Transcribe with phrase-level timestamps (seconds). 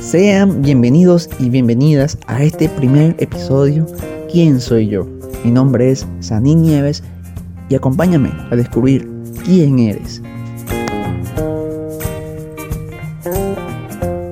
[0.00, 3.86] Sean bienvenidos y bienvenidas a este primer episodio
[4.30, 5.06] ¿Quién soy yo?
[5.44, 7.02] Mi nombre es Sanín Nieves
[7.68, 9.08] y acompáñame a descubrir
[9.44, 10.22] quién eres.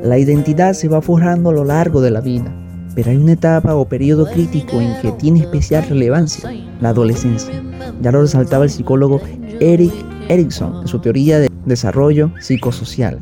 [0.02, 2.52] La identidad se va forjando a lo largo de la vida,
[2.94, 7.54] pero hay una etapa o periodo crítico en que tiene especial relevancia, la adolescencia.
[8.02, 9.20] Ya lo resaltaba el psicólogo
[9.60, 9.92] Eric
[10.28, 13.18] Erickson en su teoría de desarrollo psicosocial.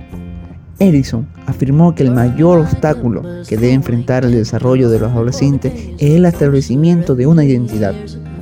[0.78, 6.10] Erickson afirmó que el mayor obstáculo que debe enfrentar el desarrollo de los adolescentes es
[6.10, 7.94] el establecimiento de una identidad.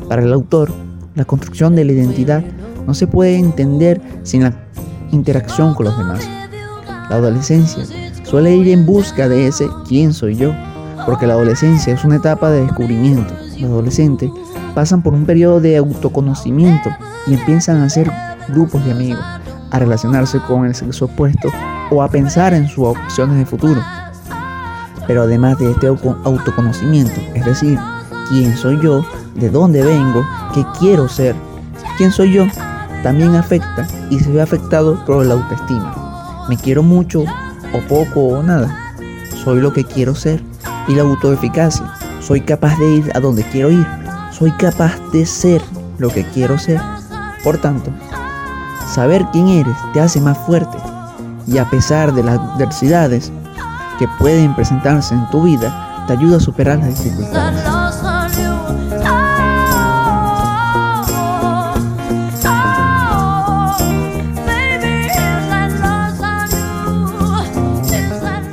[0.08, 0.72] Para el autor,
[1.14, 2.42] la construcción de la identidad
[2.86, 4.54] no se puede entender sin la
[5.12, 6.28] interacción con los demás.
[7.08, 7.84] La adolescencia
[8.24, 10.52] suele ir en busca de ese quién soy yo,
[11.06, 13.32] porque la adolescencia es una etapa de descubrimiento.
[13.60, 14.30] Los adolescentes
[14.74, 16.90] pasan por un periodo de autoconocimiento
[17.28, 18.10] y empiezan a hacer
[18.48, 19.24] grupos de amigos,
[19.70, 21.48] a relacionarse con el sexo opuesto
[21.90, 23.82] o a pensar en sus opciones de futuro.
[25.06, 27.78] Pero además de este autoconocimiento, es decir,
[28.28, 31.34] quién soy yo, de dónde vengo, qué quiero ser,
[31.98, 32.46] quién soy yo,
[33.02, 36.46] también afecta y se ve afectado por la autoestima.
[36.48, 37.24] Me quiero mucho
[37.74, 38.94] o poco o nada.
[39.44, 40.42] Soy lo que quiero ser.
[40.88, 41.90] Y la autoeficacia.
[42.20, 43.86] Soy capaz de ir a donde quiero ir.
[44.30, 45.62] Soy capaz de ser
[45.98, 46.80] lo que quiero ser.
[47.42, 47.90] Por tanto,
[48.92, 50.78] saber quién eres te hace más fuerte.
[51.46, 53.30] Y a pesar de las adversidades
[53.98, 57.62] que pueden presentarse en tu vida, te ayuda a superar las dificultades.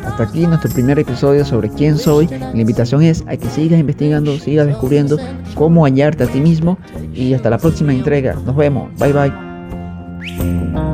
[0.06, 2.28] Hasta aquí nuestro primer episodio sobre quién soy.
[2.28, 5.18] La invitación es a que sigas investigando, sigas descubriendo
[5.56, 6.78] cómo hallarte a ti mismo
[7.14, 8.36] y hasta la próxima entrega.
[8.46, 8.90] Nos vemos.
[9.00, 9.51] Bye bye.
[10.22, 10.91] Música